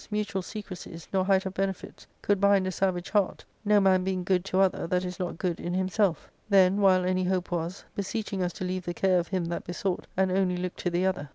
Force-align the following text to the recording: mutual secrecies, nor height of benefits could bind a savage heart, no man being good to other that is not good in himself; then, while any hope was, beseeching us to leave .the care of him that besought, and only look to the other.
mutual 0.09 0.41
secrecies, 0.41 1.07
nor 1.13 1.23
height 1.25 1.45
of 1.45 1.53
benefits 1.53 2.07
could 2.23 2.41
bind 2.41 2.65
a 2.65 2.71
savage 2.71 3.11
heart, 3.11 3.45
no 3.63 3.79
man 3.79 4.03
being 4.03 4.23
good 4.23 4.43
to 4.43 4.59
other 4.59 4.87
that 4.87 5.05
is 5.05 5.19
not 5.19 5.37
good 5.37 5.59
in 5.59 5.75
himself; 5.75 6.27
then, 6.49 6.77
while 6.81 7.05
any 7.05 7.25
hope 7.25 7.51
was, 7.51 7.83
beseeching 7.93 8.41
us 8.41 8.51
to 8.53 8.63
leave 8.65 8.85
.the 8.85 8.95
care 8.95 9.19
of 9.19 9.27
him 9.27 9.45
that 9.45 9.63
besought, 9.63 10.07
and 10.17 10.31
only 10.31 10.57
look 10.57 10.75
to 10.75 10.89
the 10.89 11.05
other. 11.05 11.29